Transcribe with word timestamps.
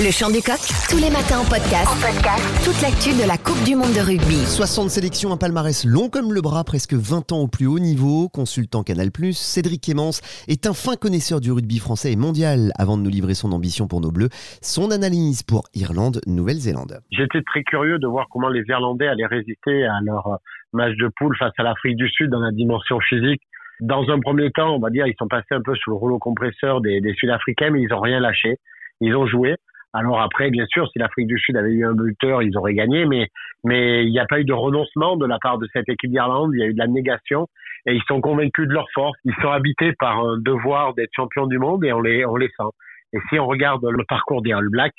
Le 0.00 0.08
chant 0.08 0.32
du 0.32 0.40
coq, 0.40 0.56
tous 0.88 0.96
les 0.96 1.12
matins 1.12 1.44
en 1.44 1.44
podcast. 1.44 1.84
En 1.84 2.00
podcast. 2.00 2.40
Toute 2.64 2.80
l'actu 2.80 3.12
de 3.12 3.28
la 3.28 3.36
Coupe 3.36 3.60
du 3.68 3.76
monde 3.76 3.92
de 3.92 4.00
rugby. 4.00 4.48
60 4.48 4.88
sélections, 4.88 5.28
un 5.28 5.36
palmarès 5.36 5.84
long 5.84 6.08
comme 6.08 6.32
le 6.32 6.40
bras, 6.40 6.64
presque 6.64 6.96
20 6.96 7.36
ans 7.36 7.44
au 7.44 7.48
plus 7.52 7.68
haut 7.68 7.76
niveau. 7.76 8.32
Consultant 8.32 8.80
Canal+, 8.80 9.12
Cédric 9.36 9.84
Clémence 9.84 10.24
est 10.48 10.64
un 10.64 10.72
fin 10.72 10.96
connaisseur 10.96 11.44
du 11.44 11.52
rugby 11.52 11.76
français 11.76 12.16
et 12.16 12.16
mondial. 12.16 12.72
Avant 12.80 12.96
de 12.96 13.04
nous 13.04 13.12
livrer 13.12 13.36
son 13.36 13.52
ambition 13.52 13.92
pour 13.92 14.00
nos 14.00 14.08
Bleus, 14.08 14.32
son 14.64 14.88
analyse 14.88 15.44
pour 15.44 15.68
Irlande, 15.76 16.24
Nouvelle-Zélande. 16.24 17.04
J'étais 17.12 17.44
très 17.44 17.60
curieux 17.60 18.00
de 18.00 18.08
voir 18.08 18.24
comment 18.32 18.48
les 18.48 18.64
Irlandais 18.72 19.06
allaient 19.06 19.28
résister 19.28 19.84
à 19.84 20.00
leur 20.00 20.40
match 20.72 20.96
de 20.96 21.12
poule 21.12 21.36
face 21.36 21.52
à 21.60 21.62
l'Afrique 21.62 22.00
du 22.00 22.08
Sud 22.08 22.32
dans 22.32 22.40
la 22.40 22.52
dimension 22.56 22.96
physique. 23.04 23.42
Dans 23.84 24.08
un 24.08 24.18
premier 24.18 24.50
temps, 24.50 24.72
on 24.72 24.80
va 24.80 24.88
dire, 24.88 25.06
ils 25.06 25.16
sont 25.20 25.28
passés 25.28 25.52
un 25.52 25.60
peu 25.60 25.76
sous 25.76 25.90
le 25.90 25.96
rouleau 25.96 26.18
compresseur 26.18 26.80
des, 26.80 27.02
des 27.02 27.12
Sud-Africains, 27.20 27.68
mais 27.68 27.82
ils 27.82 27.92
ont 27.92 28.00
rien 28.00 28.18
lâché. 28.18 28.56
Ils 29.02 29.14
ont 29.14 29.26
joué. 29.26 29.56
Alors 29.92 30.20
après, 30.20 30.50
bien 30.50 30.66
sûr, 30.66 30.88
si 30.92 30.98
l'Afrique 30.98 31.26
du 31.26 31.38
Sud 31.38 31.56
avait 31.56 31.72
eu 31.72 31.84
un 31.84 31.94
buteur, 31.94 32.42
ils 32.42 32.56
auraient 32.56 32.74
gagné, 32.74 33.06
mais 33.06 33.28
mais 33.64 34.04
il 34.04 34.10
n'y 34.10 34.20
a 34.20 34.26
pas 34.26 34.40
eu 34.40 34.44
de 34.44 34.52
renoncement 34.52 35.16
de 35.16 35.26
la 35.26 35.38
part 35.40 35.58
de 35.58 35.66
cette 35.72 35.88
équipe 35.88 36.10
d'Irlande. 36.10 36.52
Il 36.54 36.60
y 36.60 36.62
a 36.62 36.66
eu 36.66 36.74
de 36.74 36.78
la 36.78 36.86
négation 36.86 37.48
et 37.86 37.94
ils 37.94 38.02
sont 38.06 38.20
convaincus 38.20 38.68
de 38.68 38.72
leur 38.72 38.86
force. 38.94 39.18
Ils 39.24 39.34
sont 39.42 39.50
habités 39.50 39.92
par 39.98 40.18
un 40.20 40.38
devoir 40.38 40.94
d'être 40.94 41.10
champions 41.14 41.46
du 41.46 41.58
monde 41.58 41.84
et 41.84 41.92
on 41.92 42.00
les 42.00 42.24
on 42.24 42.36
les 42.36 42.48
sent. 42.48 42.70
Et 43.12 43.18
si 43.28 43.38
on 43.38 43.46
regarde 43.46 43.84
le 43.84 44.04
parcours 44.04 44.42
des 44.42 44.52
All 44.52 44.68
Blacks, 44.68 44.94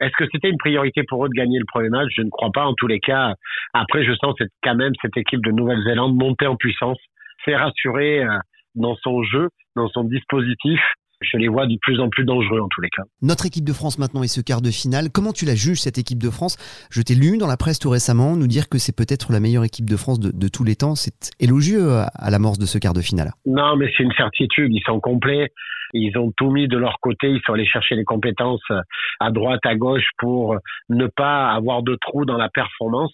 est-ce 0.00 0.16
que 0.16 0.24
c'était 0.30 0.48
une 0.48 0.58
priorité 0.58 1.02
pour 1.08 1.24
eux 1.24 1.28
de 1.28 1.34
gagner 1.34 1.58
le 1.58 1.64
premier 1.66 1.88
match? 1.88 2.08
Je 2.16 2.22
ne 2.22 2.30
crois 2.30 2.50
pas. 2.52 2.64
En 2.64 2.74
tous 2.74 2.86
les 2.86 3.00
cas, 3.00 3.34
après, 3.74 4.04
je 4.04 4.12
sens 4.14 4.34
cette, 4.38 4.52
quand 4.62 4.76
même 4.76 4.92
cette 5.02 5.16
équipe 5.16 5.44
de 5.44 5.50
Nouvelle-Zélande 5.50 6.14
monter 6.14 6.46
en 6.46 6.54
puissance, 6.54 6.98
c'est 7.44 7.56
rassurer 7.56 8.22
euh, 8.22 8.38
dans 8.76 8.94
son 9.02 9.24
jeu, 9.24 9.48
dans 9.74 9.88
son 9.88 10.04
dispositif 10.04 10.80
je 11.20 11.36
les 11.36 11.48
vois 11.48 11.66
de 11.66 11.76
plus 11.80 12.00
en 12.00 12.08
plus 12.08 12.24
dangereux 12.24 12.60
en 12.60 12.68
tous 12.68 12.80
les 12.80 12.90
cas. 12.90 13.02
Notre 13.22 13.46
équipe 13.46 13.64
de 13.64 13.72
France 13.72 13.98
maintenant 13.98 14.22
est 14.22 14.28
ce 14.28 14.40
quart 14.40 14.62
de 14.62 14.70
finale. 14.70 15.10
Comment 15.12 15.32
tu 15.32 15.44
la 15.44 15.54
juges 15.54 15.80
cette 15.80 15.98
équipe 15.98 16.22
de 16.22 16.30
France? 16.30 16.56
Je 16.90 17.02
t'ai 17.02 17.14
lu 17.14 17.38
dans 17.38 17.46
la 17.46 17.56
presse 17.56 17.78
tout 17.78 17.90
récemment 17.90 18.36
nous 18.36 18.46
dire 18.46 18.68
que 18.68 18.78
c'est 18.78 18.96
peut-être 18.96 19.32
la 19.32 19.40
meilleure 19.40 19.64
équipe 19.64 19.88
de 19.88 19.96
France 19.96 20.20
de, 20.20 20.48
tous 20.48 20.64
les 20.64 20.76
temps. 20.76 20.94
C'est 20.94 21.30
élogieux 21.40 21.90
à 21.92 22.30
l'amorce 22.30 22.58
de 22.58 22.66
ce 22.66 22.78
quart 22.78 22.94
de 22.94 23.00
finale. 23.00 23.32
Non, 23.46 23.76
mais 23.76 23.90
c'est 23.96 24.02
une 24.02 24.12
certitude. 24.12 24.72
Ils 24.72 24.82
sont 24.84 25.00
complets. 25.00 25.52
Ils 25.92 26.16
ont 26.18 26.32
tout 26.36 26.50
mis 26.50 26.68
de 26.68 26.76
leur 26.76 26.98
côté. 27.00 27.28
Ils 27.28 27.40
sont 27.44 27.54
allés 27.54 27.66
chercher 27.66 27.96
les 27.96 28.04
compétences 28.04 28.64
à 29.20 29.30
droite, 29.30 29.60
à 29.64 29.74
gauche 29.74 30.08
pour 30.18 30.56
ne 30.88 31.06
pas 31.06 31.50
avoir 31.50 31.82
de 31.82 31.96
trous 32.00 32.24
dans 32.24 32.36
la 32.36 32.48
performance. 32.48 33.12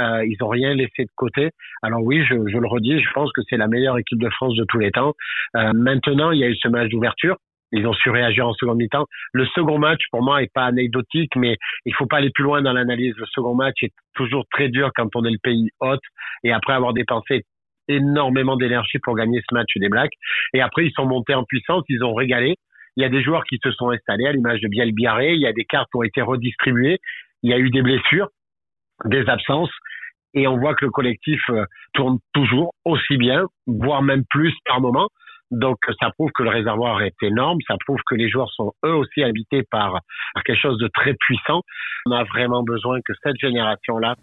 Euh, 0.00 0.24
ils 0.26 0.36
ont 0.42 0.48
rien 0.48 0.74
laissé 0.74 1.04
de 1.04 1.10
côté. 1.16 1.50
Alors 1.82 2.02
oui, 2.02 2.22
je, 2.24 2.34
je, 2.34 2.58
le 2.58 2.66
redis, 2.66 3.00
je 3.00 3.10
pense 3.12 3.32
que 3.32 3.40
c'est 3.48 3.56
la 3.56 3.68
meilleure 3.68 3.98
équipe 3.98 4.20
de 4.20 4.28
France 4.30 4.54
de 4.54 4.64
tous 4.68 4.78
les 4.78 4.90
temps. 4.90 5.14
Euh, 5.56 5.72
maintenant, 5.74 6.30
il 6.32 6.40
y 6.40 6.44
a 6.44 6.48
eu 6.48 6.56
ce 6.56 6.68
match 6.68 6.90
d'ouverture 6.90 7.36
ils 7.72 7.86
ont 7.86 7.92
su 7.92 8.10
réagir 8.10 8.46
en 8.46 8.54
seconde 8.54 8.78
mi-temps. 8.78 9.06
Le 9.32 9.46
second 9.46 9.78
match, 9.78 10.00
pour 10.10 10.22
moi, 10.22 10.42
est 10.42 10.52
pas 10.52 10.64
anecdotique, 10.64 11.34
mais 11.36 11.56
il 11.84 11.94
faut 11.94 12.06
pas 12.06 12.18
aller 12.18 12.30
plus 12.30 12.44
loin 12.44 12.62
dans 12.62 12.72
l'analyse. 12.72 13.14
Le 13.16 13.26
second 13.26 13.54
match 13.54 13.82
est 13.82 13.92
toujours 14.14 14.44
très 14.50 14.68
dur 14.68 14.90
quand 14.94 15.08
on 15.14 15.24
est 15.24 15.30
le 15.30 15.38
pays 15.42 15.70
hôte 15.80 16.02
et 16.44 16.52
après 16.52 16.74
avoir 16.74 16.92
dépensé 16.92 17.44
énormément 17.88 18.56
d'énergie 18.56 18.98
pour 18.98 19.14
gagner 19.14 19.40
ce 19.48 19.54
match 19.54 19.70
des 19.76 19.88
Blacks. 19.88 20.14
Et 20.54 20.60
après, 20.60 20.86
ils 20.86 20.92
sont 20.92 21.06
montés 21.06 21.34
en 21.34 21.44
puissance, 21.44 21.84
ils 21.88 22.02
ont 22.02 22.14
régalé. 22.14 22.56
Il 22.96 23.02
y 23.02 23.04
a 23.04 23.08
des 23.08 23.22
joueurs 23.22 23.44
qui 23.44 23.58
se 23.62 23.70
sont 23.72 23.90
installés 23.90 24.26
à 24.26 24.32
l'image 24.32 24.60
de 24.60 24.68
Biel 24.68 24.92
Biarré. 24.92 25.34
Il 25.34 25.40
y 25.40 25.46
a 25.46 25.52
des 25.52 25.64
cartes 25.64 25.88
qui 25.90 25.98
ont 25.98 26.02
été 26.02 26.22
redistribuées. 26.22 26.98
Il 27.42 27.50
y 27.50 27.54
a 27.54 27.58
eu 27.58 27.70
des 27.70 27.82
blessures, 27.82 28.28
des 29.04 29.28
absences. 29.28 29.70
Et 30.34 30.46
on 30.46 30.58
voit 30.58 30.74
que 30.74 30.84
le 30.84 30.90
collectif 30.90 31.40
euh, 31.50 31.64
tourne 31.94 32.18
toujours 32.32 32.74
aussi 32.84 33.16
bien, 33.16 33.44
voire 33.66 34.02
même 34.02 34.24
plus 34.28 34.54
par 34.66 34.80
moment. 34.80 35.08
Donc 35.50 35.76
ça 36.00 36.10
prouve 36.10 36.30
que 36.34 36.42
le 36.42 36.50
réservoir 36.50 37.00
est 37.02 37.14
énorme, 37.22 37.58
ça 37.68 37.76
prouve 37.86 38.00
que 38.06 38.16
les 38.16 38.28
joueurs 38.28 38.50
sont 38.50 38.72
eux 38.84 38.94
aussi 38.94 39.22
habités 39.22 39.62
par, 39.70 40.00
quelque 40.44 40.60
chose 40.60 40.78
de 40.78 40.88
très 40.88 41.14
puissant. 41.14 41.62
On 42.06 42.10
a 42.10 42.24
vraiment 42.24 42.64
besoin 42.64 42.98
que 43.04 43.12
cette 43.22 43.38
génération-là, 43.40 44.16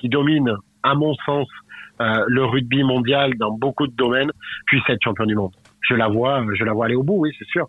qui 0.00 0.08
domine, 0.08 0.54
à 0.84 0.94
mon 0.94 1.14
sens, 1.26 1.48
euh, 2.00 2.24
le 2.28 2.44
rugby 2.44 2.84
mondial 2.84 3.34
dans 3.38 3.50
beaucoup 3.50 3.88
de 3.88 3.96
domaines, 3.96 4.30
puisse 4.66 4.82
être 4.88 5.02
champion 5.02 5.26
du 5.26 5.34
monde. 5.34 5.52
Je 5.80 5.94
la 5.94 6.06
vois, 6.06 6.44
je 6.54 6.64
la 6.64 6.72
vois 6.72 6.86
aller 6.86 6.94
au 6.94 7.02
bout, 7.02 7.18
oui, 7.18 7.32
c'est 7.36 7.48
sûr. 7.48 7.66